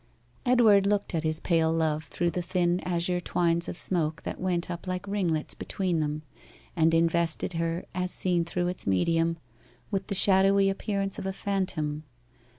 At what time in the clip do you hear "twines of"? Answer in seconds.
3.19-3.77